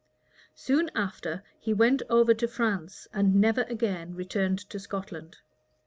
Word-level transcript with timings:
Soon 0.55 0.89
after, 0.95 1.43
he 1.59 1.75
went 1.75 2.01
over 2.09 2.33
to 2.33 2.47
France, 2.47 3.07
and 3.13 3.35
never 3.35 3.61
again 3.69 4.15
returned 4.15 4.57
to 4.71 4.79
Scotland. 4.79 5.37